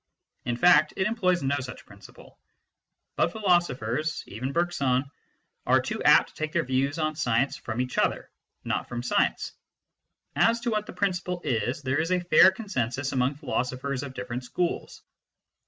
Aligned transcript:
In 0.45 0.57
fact, 0.57 0.95
it 0.97 1.05
employs 1.05 1.43
no 1.43 1.57
such 1.59 1.85
principle, 1.85 2.39
but 3.17 3.31
philosophers 3.31 4.23
even 4.25 4.51
Bergson 4.51 5.03
are 5.67 5.79
too 5.79 6.01
apt 6.01 6.29
to 6.29 6.33
take 6.33 6.53
their 6.53 6.63
views 6.65 6.97
on 6.97 7.15
science 7.15 7.55
from 7.57 7.79
each 7.79 7.99
other, 7.99 8.27
not 8.63 8.89
from 8.89 9.03
science. 9.03 9.51
As 10.35 10.59
to 10.61 10.71
what 10.71 10.87
the 10.87 10.93
principle 10.93 11.39
is, 11.43 11.83
there 11.83 12.01
is 12.01 12.09
a 12.11 12.19
fair 12.19 12.49
consensus 12.49 13.11
among 13.11 13.35
philosophers 13.35 14.01
of 14.01 14.15
different 14.15 14.43
schools. 14.43 15.03